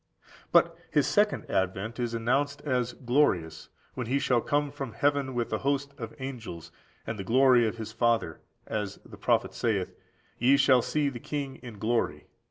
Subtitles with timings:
[0.51, 0.57] 14901490 Isa.
[0.57, 0.67] liii.
[0.67, 0.71] 2–5.
[0.73, 5.49] But His second advent is announced as glorious, when He shall come from heaven with
[5.49, 6.71] the host of angels,
[7.05, 9.93] and the glory of His Father, as the prophet saith,
[10.39, 12.29] "Ye shall see the King in glory;"14911491 Isa.